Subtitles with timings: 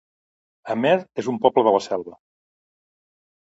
[0.75, 2.17] Amer es un poble de la Selva